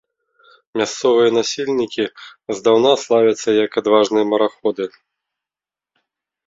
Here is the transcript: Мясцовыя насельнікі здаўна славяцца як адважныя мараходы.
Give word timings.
Мясцовыя 0.81 1.29
насельнікі 1.39 2.03
здаўна 2.61 2.91
славяцца 3.03 3.49
як 3.65 3.71
адважныя 3.83 4.25
мараходы. 4.35 4.93